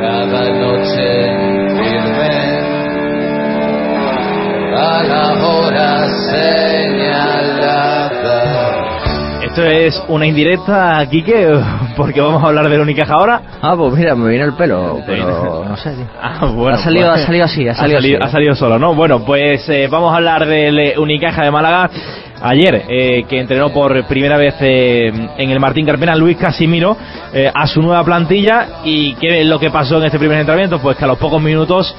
[0.00, 1.08] Cada noche
[1.76, 2.36] firme
[4.76, 7.98] a la hora señalada.
[9.42, 11.48] Esto es una indirecta, Quique,
[11.96, 13.40] porque vamos a hablar del Unicaja ahora.
[13.60, 15.90] Ah, pues mira, me viene el pelo, pero no sé.
[15.94, 16.06] tío.
[16.22, 18.14] Ah, bueno, ha, salido, pues- ha salido así, ha salido, así.
[18.14, 18.94] ha salido solo, ¿no?
[18.94, 21.90] Bueno, pues eh, vamos a hablar del eh, Unicaja de Málaga.
[22.40, 26.96] Ayer, eh, que entrenó por primera vez eh, en el Martín Carpena Luis Casimiro
[27.32, 28.80] eh, a su nueva plantilla.
[28.84, 30.78] ¿Y qué es lo que pasó en este primer entrenamiento?
[30.80, 31.94] Pues que a los pocos minutos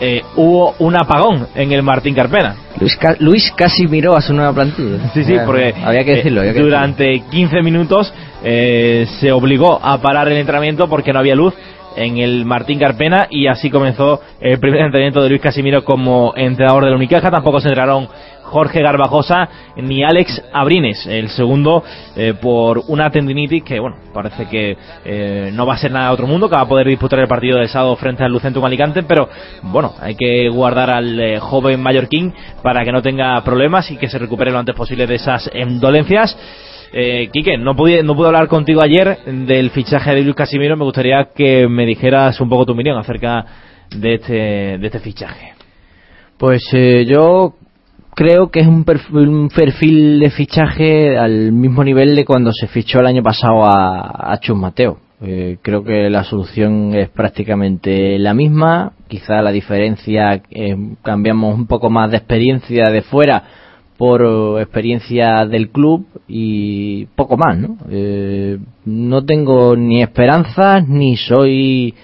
[0.00, 2.54] eh, hubo un apagón en el Martín Carpena.
[2.80, 5.10] Luis, Ca- Luis casi miró a su nueva plantilla.
[5.14, 6.40] Sí, sí, porque había que decirlo.
[6.42, 8.12] eh, había que durante 15 minutos
[8.44, 11.54] eh, se obligó a parar el entrenamiento porque no había luz
[11.96, 16.84] en el Martín Carpena y así comenzó el primer entrenamiento de Luis Casimiro como entrenador
[16.84, 17.30] del Unicaja.
[17.30, 18.08] Tampoco se entrenaron
[18.52, 21.82] Jorge Garbajosa ni Alex Abrines, el segundo
[22.14, 26.14] eh, por una tendinitis que, bueno, parece que eh, no va a ser nada de
[26.14, 29.04] otro mundo, que va a poder disputar el partido de sábado frente al Lucentum Alicante,
[29.04, 29.28] pero
[29.62, 34.08] bueno, hay que guardar al eh, joven mallorquín para que no tenga problemas y que
[34.08, 36.36] se recupere lo antes posible de esas dolencias.
[36.94, 40.76] Eh, Quique, no pude, no pude hablar contigo ayer del fichaje de Luis Casimiro.
[40.76, 43.46] Me gustaría que me dijeras un poco tu opinión acerca
[43.96, 44.34] de este,
[44.78, 45.54] de este fichaje.
[46.36, 47.54] Pues eh, yo
[48.14, 52.66] creo que es un perfil, un perfil de fichaje al mismo nivel de cuando se
[52.66, 54.98] fichó el año pasado a, a Chus Mateo.
[55.24, 58.92] Eh, creo que la solución es prácticamente la misma.
[59.08, 63.61] Quizá la diferencia eh, cambiamos un poco más de experiencia de fuera
[64.02, 67.76] por eh, experiencia del club y poco más, ¿no?
[67.88, 71.94] Eh, no tengo ni esperanzas ni soy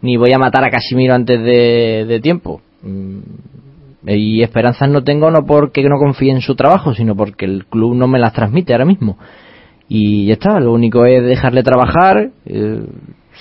[0.00, 2.62] ni voy a matar a Casimiro antes de, tiempo.
[2.82, 3.18] Mm,
[4.08, 7.96] y esperanzas no tengo no porque no confíe en su trabajo, sino porque el club
[7.96, 9.18] no me las transmite ahora mismo.
[9.88, 12.82] Y ya está, lo único es dejarle trabajar, eh,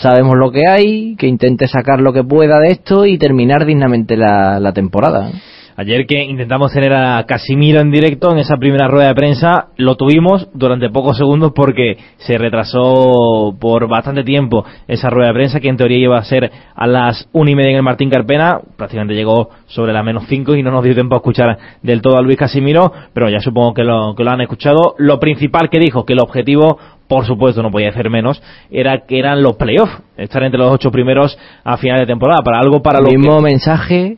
[0.02, 4.18] sabemos lo que hay, que intente sacar lo que pueda de esto y terminar dignamente
[4.18, 5.32] la temporada.
[5.78, 9.96] Ayer que intentamos tener a Casimiro en directo en esa primera rueda de prensa, lo
[9.96, 15.70] tuvimos durante pocos segundos porque se retrasó por bastante tiempo esa rueda de prensa que
[15.70, 19.16] en teoría iba a ser a las una y media en el Martín Carpena, prácticamente
[19.16, 22.22] llegó sobre las menos cinco y no nos dio tiempo a escuchar del todo a
[22.22, 24.96] Luis Casimiro, pero ya supongo que lo, que lo han escuchado.
[24.98, 26.78] Lo principal que dijo, que el objetivo
[27.08, 30.92] por supuesto no podía ser menos, era que eran los playoffs, estar entre los ocho
[30.92, 34.18] primeros a final de temporada, para algo para lo mismo que mensaje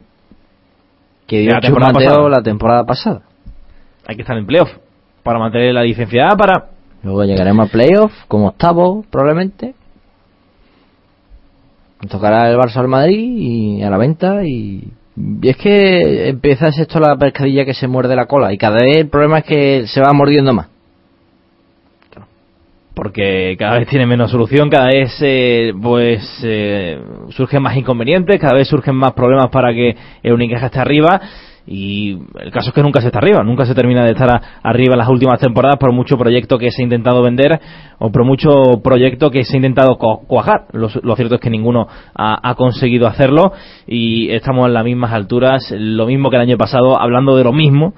[1.28, 2.30] que dio la temporada pasada.
[2.30, 3.22] la temporada pasada.
[4.06, 4.70] hay que estar en playoff,
[5.24, 6.74] para mantener la licencia para
[7.04, 9.76] Luego llegaremos a playoff como octavo probablemente.
[12.10, 17.00] Tocará el Barça al Madrid y a la venta y, y es que empieza esto
[17.00, 20.02] la pescadilla que se muerde la cola y cada vez el problema es que se
[20.02, 20.68] va mordiendo más.
[22.94, 27.00] Porque cada vez tiene menos solución, cada vez eh, pues eh,
[27.30, 31.20] surgen más inconvenientes, cada vez surgen más problemas para que el Unicaja esté arriba
[31.66, 34.94] y el caso es que nunca se está arriba, nunca se termina de estar arriba
[34.94, 37.60] en las últimas temporadas por mucho proyecto que se ha intentado vender
[38.00, 40.66] o por mucho proyecto que se ha intentado cuajar.
[40.74, 43.54] Lo, lo cierto es que ninguno ha, ha conseguido hacerlo
[43.88, 47.54] y estamos en las mismas alturas, lo mismo que el año pasado, hablando de lo
[47.54, 47.94] mismo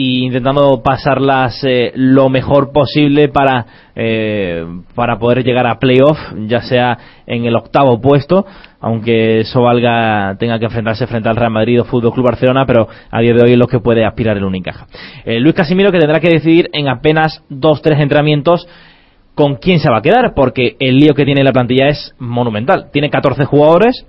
[0.00, 3.66] y intentando pasarlas eh, lo mejor posible para
[3.96, 4.64] eh,
[4.94, 6.16] para poder llegar a playoff
[6.46, 8.46] ya sea en el octavo puesto
[8.80, 12.86] aunque eso valga tenga que enfrentarse frente al Real Madrid o Fútbol Club Barcelona pero
[13.10, 14.86] a día de hoy es lo que puede aspirar el Unicaja.
[15.24, 18.68] Eh, Luis Casimiro que tendrá que decidir en apenas dos tres entrenamientos
[19.34, 22.90] con quién se va a quedar porque el lío que tiene la plantilla es monumental.
[22.92, 24.06] Tiene 14 jugadores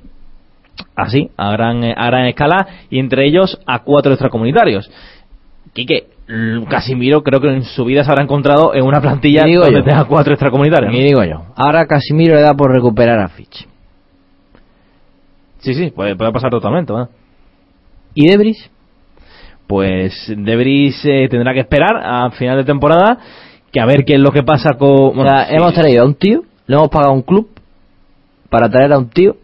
[0.95, 4.89] así, a gran, a gran escala, y entre ellos a cuatro extracomunitarios.
[5.73, 6.07] Quique,
[6.69, 9.83] Casimiro creo que en su vida se habrá encontrado en una plantilla digo donde yo.
[9.83, 10.93] tenga cuatro extracomunitarios.
[10.93, 13.67] Y digo yo, ahora Casimiro le da por recuperar a Fitch.
[15.59, 16.93] Sí, sí, puede, puede pasar totalmente.
[18.13, 18.69] ¿Y Debris?
[19.67, 23.17] Pues Debris eh, tendrá que esperar a final de temporada
[23.71, 25.15] que a ver qué es lo que pasa con...
[25.15, 27.49] bueno, O sea, sí, hemos traído a un tío, le hemos pagado a un club
[28.49, 29.35] para traer a un tío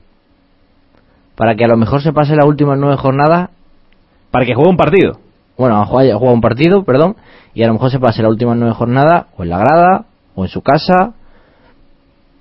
[1.36, 3.50] para que a lo mejor se pase las últimas nueve jornadas
[4.32, 5.20] para que juegue un partido.
[5.58, 7.16] Bueno, ha jugado, ha jugado un partido, perdón,
[7.54, 10.06] y a lo mejor se pase las últimas nueve jornadas o en la grada,
[10.36, 11.14] o en su casa,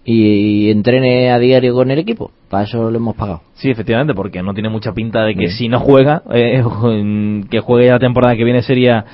[0.04, 2.30] y, entrene a diario con el equipo.
[2.50, 3.40] Para eso lo hemos pagado.
[3.54, 6.62] Sí, efectivamente, porque no tiene mucha pinta de que si no juega, eh,
[7.50, 9.04] que juegue la temporada que viene sería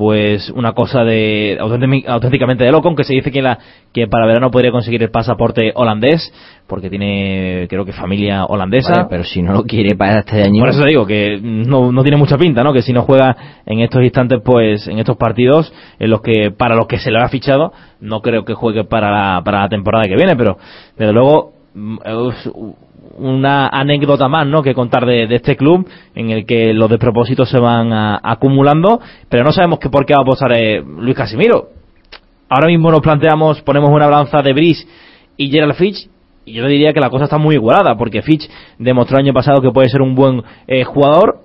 [0.00, 3.58] pues una cosa de auténticamente de loco, aunque se dice que, la,
[3.92, 6.32] que para verano podría conseguir el pasaporte holandés,
[6.66, 9.08] porque tiene, creo que familia holandesa.
[9.10, 10.60] pero si no lo quiere para este año.
[10.60, 12.72] Por eso digo que no, no tiene mucha pinta, ¿no?
[12.72, 13.36] Que si no juega
[13.66, 17.18] en estos instantes, pues en estos partidos, en los que, para los que se le
[17.18, 20.56] ha fichado, no creo que juegue para la, para la temporada que viene, pero
[20.96, 21.98] desde luego mm,
[23.16, 24.62] una anécdota más ¿no?
[24.62, 29.52] que contar de, este club en el que los despropósitos se van acumulando, pero no
[29.52, 31.70] sabemos que por qué va a posar eh, Luis Casimiro.
[32.48, 34.86] Ahora mismo nos planteamos, ponemos una balanza de Brice
[35.36, 36.08] y Gerald Fitch,
[36.44, 38.48] y yo diría que la cosa está muy igualada, porque Fitch
[38.78, 41.40] demostró el año pasado que puede ser un buen eh, jugador.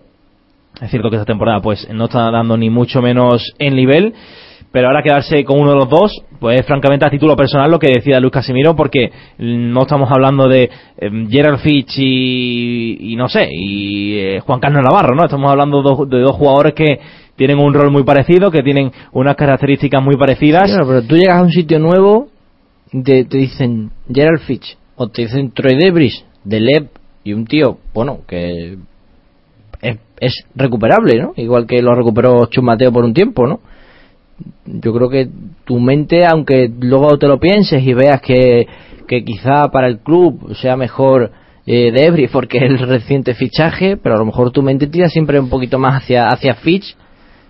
[0.81, 4.13] Es cierto que esta temporada pues no está dando ni mucho menos en nivel
[4.75, 7.93] pero ahora quedarse con uno de los dos, pues francamente a título personal lo que
[7.93, 14.41] decía Luis Casimiro, porque no estamos hablando de eh, Fitch y, no sé, y eh,
[14.41, 15.23] Juan Carlos Navarro, ¿no?
[15.23, 16.99] Estamos hablando de, dos jugadores que
[17.37, 20.69] tienen un rol muy parecido, que tienen unas características muy parecidas.
[20.69, 22.27] Claro, pero tú llegas a un sitio nuevo,
[22.91, 26.89] te, te dicen Gerald Fitch, o te dicen Troy Debris, de Lev,
[27.23, 28.77] y un tío, bueno, que
[29.81, 31.31] es, es recuperable, ¿no?
[31.37, 33.61] Igual que lo recuperó Chumateo por un tiempo, ¿no?
[34.65, 35.29] Yo creo que
[35.65, 38.67] tu mente, aunque luego te lo pienses y veas que,
[39.07, 41.31] quizá para el club sea mejor
[41.65, 45.39] eh, Debris porque es el reciente fichaje, pero a lo mejor tu mente tira siempre
[45.39, 46.95] un poquito más hacia, hacia Fitch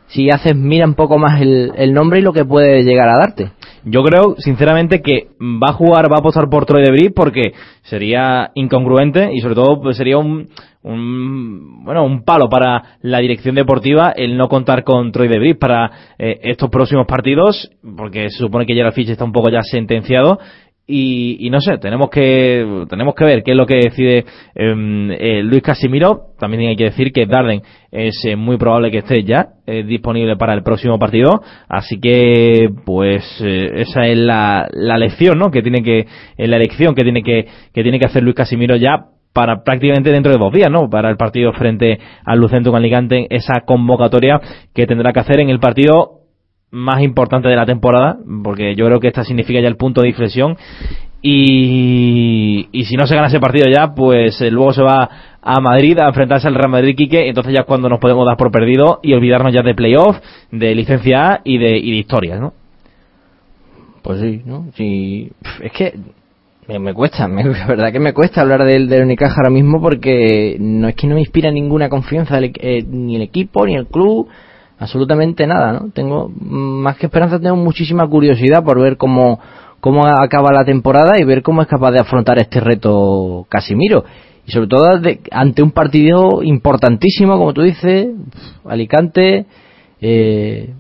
[0.08, 3.52] si haces, mira un poco más el nombre y lo que puede llegar a darte.
[3.86, 7.54] Yo creo, sinceramente, que va a jugar, va a apostar por Troy Debris porque
[7.84, 10.50] sería incongruente y sobre todo pues, sería un,
[10.82, 15.92] un, bueno, un palo para la dirección deportiva el no contar con Troy Debris para
[16.18, 20.40] eh, estos próximos partidos, porque se supone que Gerald Fitch está un poco ya sentenciado
[20.88, 25.42] y, no sé, tenemos que tenemos que ver qué es lo que decide em, eh,
[25.44, 26.28] Luis Casimiro.
[26.38, 30.54] También hay que decir que Darden es eh, muy probable que esté ya disponible para
[30.54, 31.42] el próximo partido.
[31.68, 35.50] Así que, pues, esa es la, la lección, ¿no?
[35.50, 36.06] Que tiene que,
[36.38, 40.32] la elección que tiene que, que tiene que hacer Luis Casimiro ya para prácticamente dentro
[40.32, 40.90] de dos días, ¿no?
[40.90, 44.40] Para el partido frente al Lucento con Alicante, esa convocatoria
[44.74, 46.25] que tendrá que hacer en el partido
[46.76, 50.10] más importante de la temporada, porque yo creo que esta significa ya el punto de
[50.10, 50.58] inflexión.
[51.22, 55.10] Y, y si no se gana ese partido ya, pues eh, luego se va
[55.42, 58.38] a Madrid a enfrentarse al Real Madrid Quique, entonces ya es cuando nos podemos dar
[58.38, 60.18] por perdido y olvidarnos ya de playoff,
[60.52, 62.54] de licencia A y de, y de historias, ¿no?
[64.04, 64.68] Pues sí, ¿no?
[64.76, 65.32] Sí,
[65.64, 65.94] es que
[66.68, 70.58] me, cuesta, me, la verdad que me cuesta hablar del, del Unicaja ahora mismo porque
[70.60, 74.28] no es que no me inspira ninguna confianza eh, ni el equipo, ni el club,
[74.80, 75.90] absolutamente nada, ¿no?
[75.94, 79.40] Tengo más que esperanza, tengo muchísima curiosidad por ver cómo,
[79.80, 84.04] cómo acaba la temporada y ver cómo es capaz de afrontar este reto Casimiro.
[84.48, 84.86] Y sobre todo
[85.32, 88.10] ante un partido importantísimo, como tú dices,
[88.66, 89.46] Alicante,
[90.02, 90.74] eh,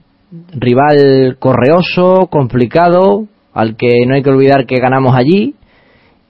[0.53, 5.55] rival correoso, complicado, al que no hay que olvidar que ganamos allí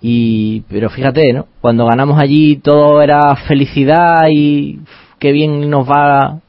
[0.01, 1.47] y, pero fíjate, ¿no?
[1.61, 4.79] Cuando ganamos allí todo era felicidad y
[5.17, 6.41] qué bien nos va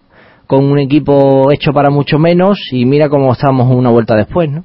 [0.46, 4.64] con un equipo hecho para mucho menos y mira cómo estamos una vuelta después, ¿no?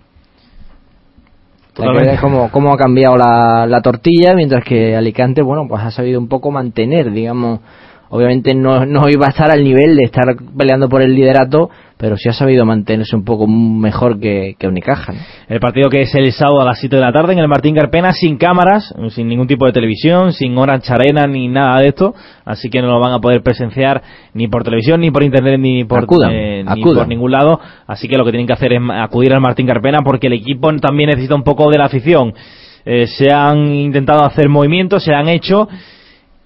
[2.20, 6.28] Cómo, cómo ha cambiado la, la tortilla, mientras que Alicante, bueno, pues ha sabido un
[6.28, 7.62] poco mantener, digamos,
[8.10, 11.70] obviamente no, no iba a estar al nivel de estar peleando por el liderato,
[12.02, 15.14] pero sí ha sabido mantenerse un poco mejor que, que Unicaja.
[15.48, 17.76] El partido que es el sábado a las 7 de la tarde en el Martín
[17.76, 22.16] Carpena, sin cámaras, sin ningún tipo de televisión, sin Orange Arena ni nada de esto,
[22.44, 24.02] así que no lo van a poder presenciar
[24.34, 28.18] ni por televisión, ni por internet, ni por, eh, ni por ningún lado, así que
[28.18, 31.36] lo que tienen que hacer es acudir al Martín Carpena porque el equipo también necesita
[31.36, 32.34] un poco de la afición.
[32.84, 35.70] Eh, se han intentado hacer movimientos, se han hecho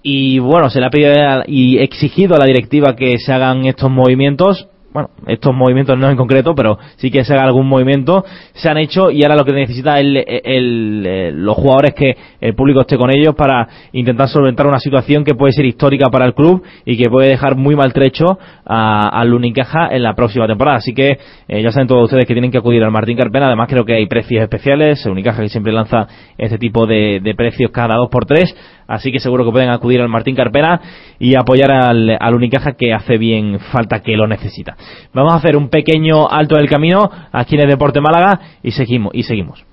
[0.02, 1.14] y bueno, se le ha pedido
[1.46, 6.16] y exigido a la directiva que se hagan estos movimientos bueno, estos movimientos no en
[6.16, 8.24] concreto, pero sí que se haga algún movimiento,
[8.54, 12.80] se han hecho y ahora lo que necesita el, el, los jugadores que el público
[12.80, 16.62] esté con ellos para intentar solventar una situación que puede ser histórica para el club
[16.86, 18.24] y que puede dejar muy maltrecho
[18.64, 20.78] al Unicaja en la próxima temporada.
[20.78, 23.48] Así que eh, ya saben todos ustedes que tienen que acudir al Martín Carpena.
[23.48, 25.04] Además creo que hay precios especiales.
[25.04, 26.06] Unicaja que siempre lanza
[26.38, 28.56] este tipo de, de precios cada dos por tres
[28.88, 30.80] Así que seguro que pueden acudir al Martín Carpena
[31.18, 34.76] y apoyar al, al Unicaja que hace bien falta que lo necesita.
[35.12, 39.12] Vamos a hacer un pequeño alto del camino aquí en el Deporte Málaga y seguimos.
[39.14, 39.64] Y seguimos.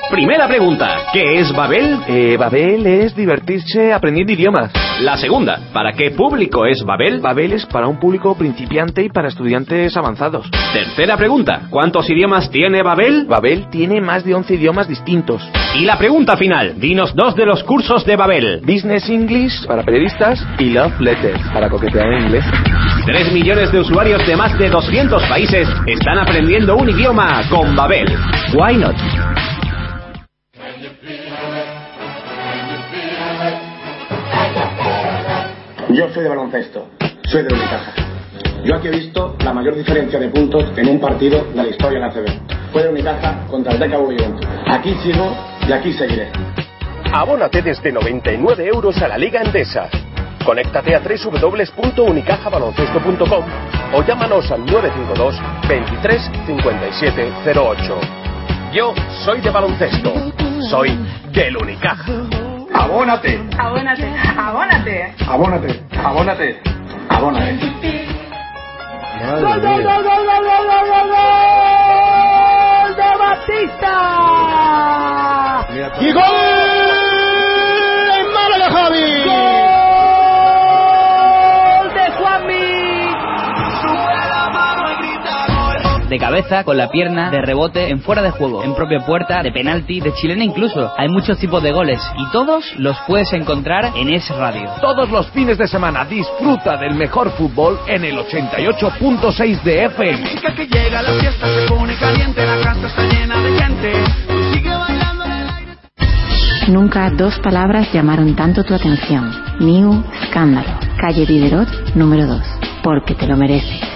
[0.10, 2.00] Primera pregunta, ¿qué es Babel?
[2.08, 4.72] Eh, Babel es divertirse aprendiendo idiomas.
[5.02, 7.20] La segunda, ¿para qué público es Babel?
[7.20, 10.50] Babel es para un público principiante y para estudiantes avanzados.
[10.72, 13.26] Tercera pregunta, ¿cuántos idiomas tiene Babel?
[13.26, 15.44] Babel tiene más de 11 idiomas distintos.
[15.76, 18.62] Y la pregunta final, dinos dos de los cursos de Babel.
[18.62, 22.46] Business English para periodistas y Love Letters para coquetear en inglés.
[23.06, 28.08] Tres millones de usuarios de más de 200 países están aprendiendo un idioma con Babel.
[28.54, 28.96] Why not?
[35.90, 36.90] Yo soy de baloncesto,
[37.30, 37.94] soy de Unicaja.
[38.66, 42.00] Yo aquí he visto la mayor diferencia de puntos en un partido de la historia
[42.00, 42.26] en la CB.
[42.74, 44.46] Fue de Unicaja contra el DK Juventud.
[44.68, 45.34] Aquí sigo
[45.66, 46.28] y aquí seguiré.
[47.14, 49.88] Abónate desde 99 euros a la Liga Endesa.
[50.46, 53.46] Conéctate a www.unicajabaloncesto.com
[53.94, 55.36] o llámanos al 952
[55.70, 58.00] 23 57 08.
[58.74, 60.12] Yo soy de baloncesto.
[60.70, 61.00] Soy
[61.32, 62.47] del Unicaja.
[62.78, 63.40] Abónate.
[63.58, 64.08] Abónate.
[64.38, 65.16] Abónate.
[65.28, 65.84] Abónate.
[65.98, 66.62] Abónate.
[67.10, 68.08] Abónate.
[69.18, 71.10] ¡Gol, gol, gol, gol, gol, gol, gol,
[72.96, 73.94] ¡De Batista!
[76.00, 76.24] ¡Y gol!
[78.20, 79.24] ¡En Málaga, Javi!
[79.26, 79.67] ¡Gol!
[86.18, 89.52] De cabeza, con la pierna, de rebote, en fuera de juego, en propia puerta, de
[89.52, 90.92] penalti, de chilena incluso.
[90.98, 94.68] Hay muchos tipos de goles y todos los puedes encontrar en Es Radio.
[94.82, 100.30] Todos los fines de semana disfruta del mejor fútbol en el 88.6 de FM.
[100.56, 103.94] que llega la fiesta se pone caliente, la casa está llena de gente.
[104.28, 105.78] Tú sigue bailando en el aire.
[106.70, 109.32] Nunca dos palabras llamaron tanto tu atención.
[109.60, 110.80] New Escándalo.
[111.00, 112.42] Calle Diderot, número 2.
[112.82, 113.87] Porque te lo mereces.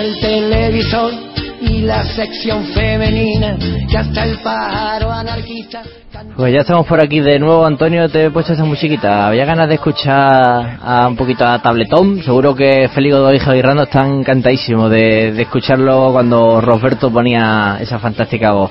[0.00, 1.12] el televisor
[1.60, 3.56] y la sección femenina
[3.90, 5.82] que hasta el pájaro anarquista
[6.36, 7.64] pues ya estamos por aquí de nuevo.
[7.64, 9.26] Antonio te he puesto esa musiquita.
[9.26, 12.22] Había ganas de escuchar a un poquito a Tabletón.
[12.22, 17.98] Seguro que Félix Feligo y Rando están encantadísimos de, de escucharlo cuando Roberto ponía esa
[17.98, 18.70] fantástica voz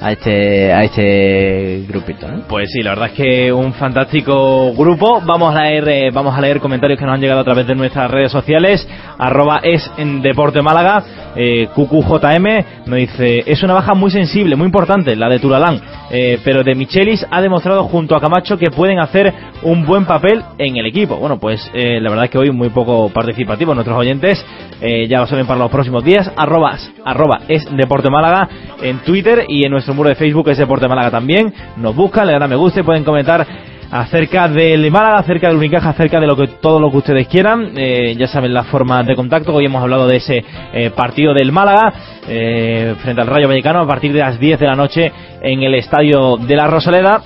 [0.00, 2.26] a este a este grupito.
[2.48, 5.20] Pues sí, la verdad es que un fantástico grupo.
[5.24, 7.74] Vamos a leer eh, vamos a leer comentarios que nos han llegado a través de
[7.74, 8.86] nuestras redes sociales.
[9.18, 11.02] Arroba es en Deporte Málaga.
[11.36, 15.80] Eh, QQJM nos dice es una baja muy sensible, muy importante, la de Turalán.
[16.10, 20.42] Eh, pero de Michelis ha demostrado junto a Camacho que pueden hacer un buen papel
[20.56, 21.16] en el equipo.
[21.16, 24.44] Bueno, pues eh, la verdad es que hoy muy poco participativo nuestros oyentes.
[24.80, 26.30] Ya lo saben para los próximos días.
[26.36, 28.48] Arroba, arroba es Deporte Málaga
[28.80, 31.52] en Twitter y en nuestro muro de Facebook es Deporte Málaga también.
[31.76, 33.46] Nos buscan, le dan a me gusta y pueden comentar
[33.90, 37.72] acerca del Málaga, acerca del Unicaja, acerca de lo que todo lo que ustedes quieran.
[37.76, 39.54] Eh, ya saben las formas de contacto.
[39.54, 41.92] Hoy hemos hablado de ese eh, partido del Málaga
[42.28, 45.74] eh, frente al Rayo Vallecano a partir de las 10 de la noche en el
[45.74, 47.22] estadio de la Rosaleda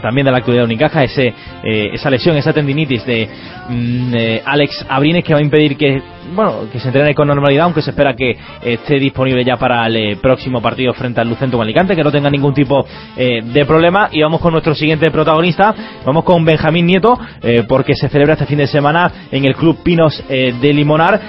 [0.00, 3.28] también de la actualidad de Unicaja, ese, eh, esa lesión, esa tendinitis de
[3.68, 6.02] mm, eh, Alex Abrines que va a impedir que
[6.34, 9.96] bueno que se entrene con normalidad, aunque se espera que esté disponible ya para el
[9.96, 12.84] eh, próximo partido frente al Lucento Alicante, que no tenga ningún tipo
[13.16, 14.08] eh, de problema.
[14.12, 18.46] Y vamos con nuestro siguiente protagonista, vamos con Benjamín Nieto, eh, porque se celebra este
[18.46, 21.20] fin de semana en el Club Pinos de Limonar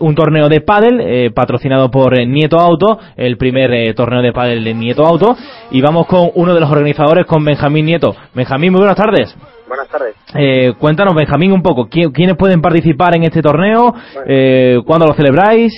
[0.00, 5.06] un torneo de pádel patrocinado por Nieto Auto, el primer torneo de pádel de Nieto
[5.06, 5.36] Auto.
[5.70, 8.14] Y vamos con uno de los organizadores, con Benjamín Nieto.
[8.34, 9.36] Benjamín, muy buenas tardes.
[9.70, 10.16] Buenas tardes.
[10.36, 13.94] Eh, cuéntanos, Benjamín, un poco, ¿qui- ¿quiénes pueden participar en este torneo?
[14.26, 15.72] Eh, ¿Cuándo lo celebráis?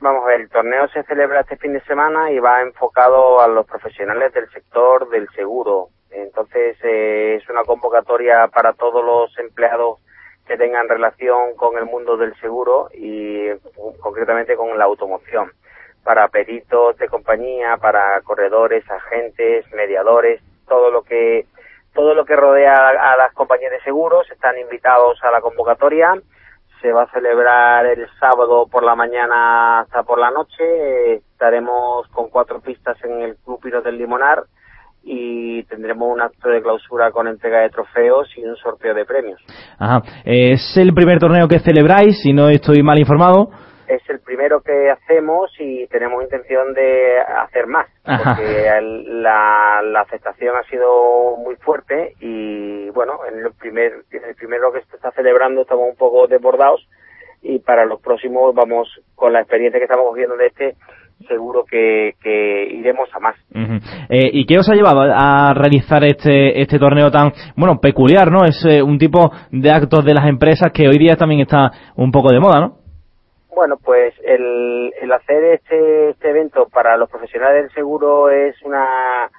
[0.00, 3.48] Vamos a ver, el torneo se celebra este fin de semana y va enfocado a
[3.48, 5.88] los profesionales del sector del seguro.
[6.12, 9.98] Entonces eh, es una convocatoria para todos los empleados
[10.46, 13.48] que tengan relación con el mundo del seguro y
[13.98, 15.50] concretamente con la automoción.
[16.04, 21.46] Para peritos de compañía, para corredores, agentes, mediadores, todo lo que
[21.94, 26.14] todo lo que rodea a, las compañías de seguros están invitados a la convocatoria
[26.84, 31.14] se va a celebrar el sábado por la mañana hasta por la noche.
[31.14, 34.44] Estaremos con cuatro pistas en el Club Pinos del Limonar
[35.02, 39.40] y tendremos un acto de clausura con entrega de trofeos y un sorteo de premios.
[39.78, 40.02] Ajá.
[40.26, 43.48] Es el primer torneo que celebráis, si no estoy mal informado.
[43.88, 48.34] Es el primero que hacemos y tenemos intención de hacer más, Ajá.
[48.36, 54.24] porque el- la, la aceptación ha sido muy fuerte y bueno, en el primer en
[54.24, 56.86] el primero que se está celebrando estamos un poco desbordados
[57.42, 60.76] y para los próximos vamos con la experiencia que estamos cogiendo de este
[61.28, 63.36] seguro que, que iremos a más.
[63.54, 63.74] Ujú.
[64.08, 68.44] Eh, ¿Y qué os ha llevado a realizar este este torneo tan, bueno, peculiar, ¿no?
[68.44, 72.10] Es eh, un tipo de actos de las empresas que hoy día también está un
[72.10, 72.83] poco de moda, ¿no?
[73.54, 79.30] Bueno, pues el, hacer este, este evento para los profesionales del seguro es una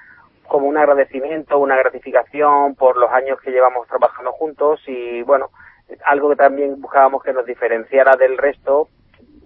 [0.48, 5.50] como un agradecimiento, una gratificación por los años que llevamos trabajando juntos y bueno,
[6.06, 8.88] algo que también buscábamos que nos diferenciara del resto,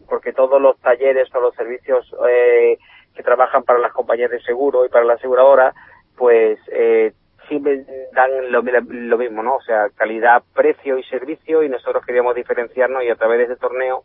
[0.08, 2.78] porque todos los talleres o los servicios eh,
[3.16, 5.74] que trabajan para las compañías de seguro y para la aseguradora,
[6.16, 7.14] pues eh,
[7.48, 9.56] siempre dan lo, lo mismo, ¿no?
[9.56, 13.56] O sea, calidad, precio y servicio y nosotros queríamos diferenciarnos y a través de este
[13.56, 14.04] torneo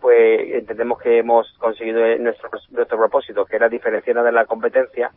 [0.00, 5.10] pues entendemos que hemos conseguido nuestro, nuestro propósito, que era diferenciarnos de la competencia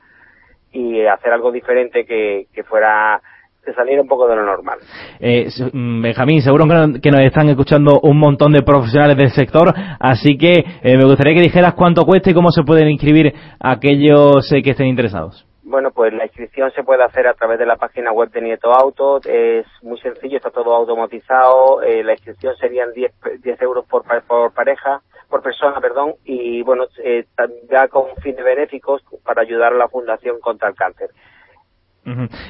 [0.71, 3.21] y hacer algo diferente que, que fuera
[3.63, 4.79] que saliera un poco de lo normal.
[5.19, 6.65] Eh, mm, Benjamín, seguro
[7.01, 11.35] que nos están escuchando un montón de profesionales del sector, así que eh, me gustaría
[11.35, 15.48] que dijeras cuánto cuesta y cómo se pueden inscribir aquellos eh, que estén interesados.
[15.69, 18.71] Bueno, pues la inscripción se puede hacer a través de la página web de Nieto
[18.73, 19.21] Auto.
[19.23, 21.83] Es muy sencillo, está todo automatizado.
[21.83, 26.13] Eh, la inscripción serían 10, pe- 10 euros por, pa- por pareja, por persona, perdón.
[26.25, 27.25] Y bueno, eh,
[27.69, 31.09] ya con fines benéficos para ayudar a la Fundación contra el Cáncer.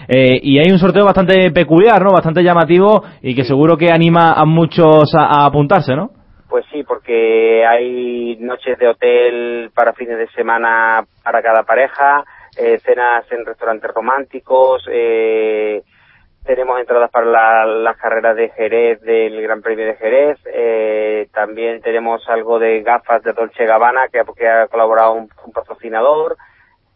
[0.08, 2.12] Eh, y hay un sorteo bastante peculiar, ¿no?
[2.14, 6.12] Bastante llamativo y que seguro que anima a muchos a, a apuntarse, ¿no?
[6.48, 12.24] Pues sí, porque hay noches de hotel para fines de semana para cada pareja,
[12.60, 15.82] eh, cenas en restaurantes románticos, eh,
[16.46, 21.82] tenemos entradas para la- las carreras de Jerez, del Gran Premio de Jerez, eh, también
[21.82, 26.38] tenemos algo de gafas de Dolce Gabbana que, ha colaborado un, patrocinador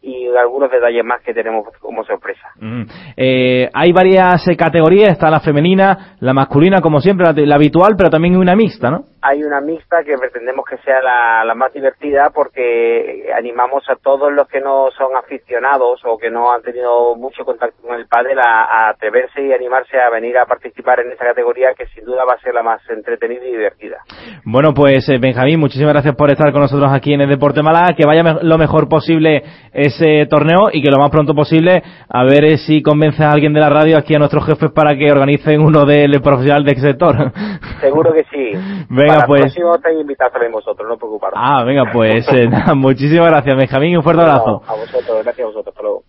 [0.02, 2.48] y algunos detalles más que tenemos como sorpresa.
[2.58, 2.86] Ujú.
[3.16, 7.96] Eh, hay varias eh, categorías, está la femenina, la masculina, como siempre, la, la habitual,
[7.98, 9.06] pero también una mixta, ¿no?
[9.24, 14.32] Hay una mixta que pretendemos que sea la, la más divertida porque animamos a todos
[14.34, 18.38] los que no son aficionados o que no han tenido mucho contacto con el pádel
[18.40, 22.26] a, a atreverse y animarse a venir a participar en esta categoría que sin duda
[22.26, 23.98] va a ser la más entretenida y divertida.
[24.46, 27.96] Bueno, pues eh, Benjamín, muchísimas gracias por estar con nosotros aquí en el Deporte Málaga.
[27.96, 32.24] Que vaya me- lo mejor posible ese torneo y que lo más pronto posible a
[32.26, 35.10] ver eh, si convence a alguien de la radio aquí a nuestros jefes para que
[35.12, 37.32] organicen uno del profesional del sector.
[37.80, 38.52] Seguro que sí.
[38.90, 39.40] Venga, Para pues.
[39.40, 41.40] el próximo estáis invitados también vosotros, no preocuparos.
[41.42, 44.62] Ah, venga, pues eh, nada, muchísimas gracias Benjamín y un fuerte abrazo.
[44.68, 45.68] A vosotros, gracias a vosotros.
[45.68, 46.04] Hasta luego.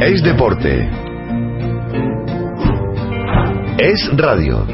[0.00, 0.90] Es deporte.
[3.78, 4.64] Es radio.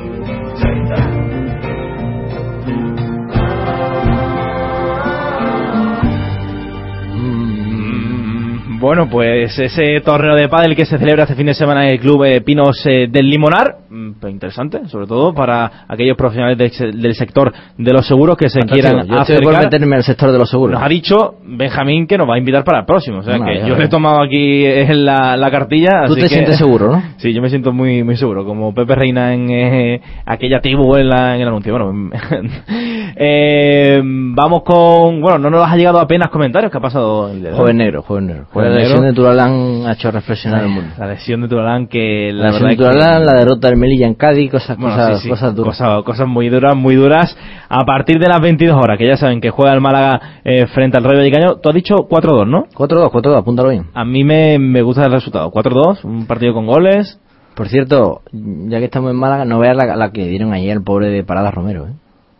[8.82, 12.00] Bueno, pues ese torneo de pádel que se celebra este fin de semana en el
[12.00, 16.92] Club eh, Pinos eh, del Limonar, mm, interesante, sobre todo para aquellos profesionales del, se-
[16.92, 19.64] del sector de los seguros que se quieran Yo estoy por acercar.
[19.72, 20.74] meterme al sector de los seguros.
[20.74, 23.58] Nos ha dicho Benjamín que nos va a invitar para el próximo, o sea que
[23.60, 26.04] ya yo le he tomado aquí en la, la cartilla.
[26.06, 27.02] Tú así te que- sientes seguro, ¿no?
[27.18, 31.08] Sí, yo me siento muy muy seguro, como Pepe Reina en eh, aquella tribu en,
[31.08, 31.72] la- en el anuncio.
[31.76, 32.10] Bueno,
[33.16, 37.30] eh, vamos con, bueno, no nos ha llegado apenas comentarios, ¿qué ha pasado?
[37.30, 37.52] el de?
[37.52, 38.46] Joven negro, joven negro.
[38.52, 39.08] Joven la lesión negro.
[39.10, 40.90] de Turalán ha hecho reflexionar al mundo.
[40.98, 44.01] La lesión de Turalán que la, La lesión de que- Turalán, la derrota del Melilla
[44.06, 45.76] en Cádiz, cosas, Bueno, cosas, sí, sí, cosas duras.
[45.78, 47.36] cosa- cosas muy duras, muy duras.
[47.68, 50.96] A partir de las 22 horas, que ya saben que juega el Málaga eh, frente
[50.96, 51.56] al Rayo Vallecano.
[51.56, 52.64] Tú has dicho 4-2, ¿no?
[52.74, 53.86] 4-2, 4-2, apúntalo bien.
[53.94, 55.50] A mí me, me gusta el resultado.
[55.50, 57.18] 4-2, un partido con goles.
[57.54, 60.82] Por cierto, ya que estamos en Málaga, no veas la, la que dieron ayer al
[60.82, 61.92] pobre de Parada Romero, ¿eh?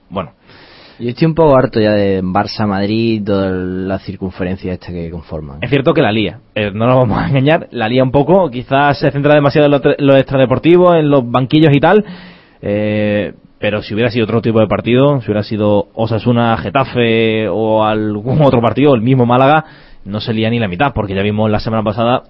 [0.09, 0.31] Bueno.
[1.03, 5.59] Yo estoy un poco harto ya de Barça-Madrid y toda la circunferencia esta que conforman.
[5.61, 8.49] Es cierto que la lía, eh, no nos vamos a engañar, la lía un poco,
[8.51, 12.05] quizás se centra demasiado en lo, lo extradeportivo, en los banquillos y tal,
[12.61, 17.83] eh, pero si hubiera sido otro tipo de partido, si hubiera sido Osasuna, Getafe o
[17.83, 19.65] algún otro partido, el mismo Málaga,
[20.05, 22.23] no se lía ni la mitad, porque ya vimos la semana pasada,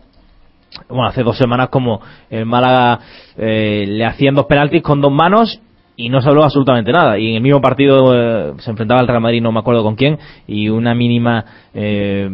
[0.89, 3.01] bueno, hace dos semanas como el Málaga
[3.37, 5.61] eh, le hacían dos penaltis con dos manos
[6.05, 7.19] y no se habló absolutamente nada.
[7.19, 9.95] Y en el mismo partido eh, se enfrentaba al Real Madrid, no me acuerdo con
[9.97, 12.29] quién, y una mínima eh,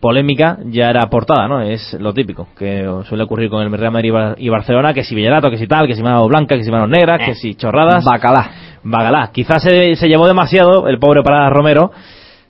[0.00, 1.60] polémica ya era portada, ¿no?
[1.60, 5.04] Es lo típico que suele ocurrir con el Real Madrid y Bar- y Barcelona, que
[5.04, 7.54] si Villarato, que si tal, que si mano blanca, que si manos negras, que si
[7.54, 8.04] chorradas.
[8.04, 8.50] Bacalá.
[8.82, 9.30] Bacalá.
[9.32, 11.90] Quizás se, se llevó demasiado el pobre Parada Romero,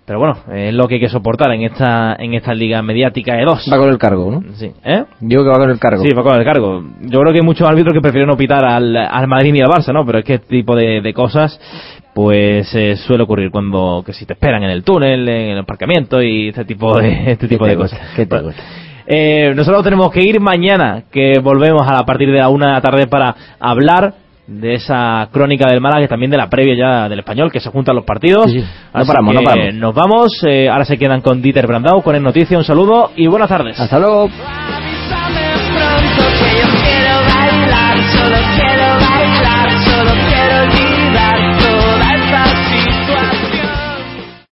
[0.06, 3.44] pero bueno, es lo que hay que soportar en esta en esta liga mediática de
[3.44, 3.68] dos.
[3.72, 4.42] Va con el cargo, ¿no?
[4.54, 4.70] Sí.
[4.84, 5.04] ¿Eh?
[5.20, 6.02] Digo que va con el cargo.
[6.02, 6.82] Sí, va con el cargo.
[7.00, 9.68] Yo creo que hay muchos árbitros que prefieren no pitar al, al Madrid ni al
[9.68, 10.04] Barça, ¿no?
[10.04, 11.58] Pero es que este tipo de, de cosas,
[12.14, 16.22] pues eh, suele ocurrir cuando que si te esperan en el túnel, en el aparcamiento
[16.22, 17.98] y este tipo de este tipo ¿Qué de cosas.
[17.98, 18.14] gusta?
[18.16, 18.62] ¿Qué te Bueno, gusta?
[19.06, 22.80] eh, nosotros tenemos que ir mañana, que volvemos a partir de la una de la
[22.80, 24.14] tarde para hablar
[24.46, 27.70] de esa crónica del Málaga y también de la previa ya del español, que se
[27.70, 28.50] juntan los partidos.
[28.50, 28.66] Sí, sí.
[28.92, 29.74] No Así paramos, no que paramos.
[29.74, 33.26] Nos vamos, eh, ahora se quedan con Dieter Brandau, con el noticia, un saludo y
[33.26, 33.78] buenas tardes.
[33.78, 34.28] Hasta luego.